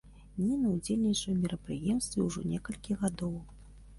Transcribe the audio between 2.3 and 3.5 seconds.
некалькі гадоў.